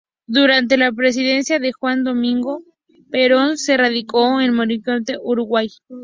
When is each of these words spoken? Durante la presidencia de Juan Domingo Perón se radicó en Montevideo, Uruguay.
Durante 0.25 0.77
la 0.77 0.91
presidencia 0.91 1.59
de 1.59 1.73
Juan 1.73 2.03
Domingo 2.03 2.63
Perón 3.11 3.59
se 3.59 3.77
radicó 3.77 4.41
en 4.41 4.51
Montevideo, 4.51 5.21
Uruguay. 5.21 5.69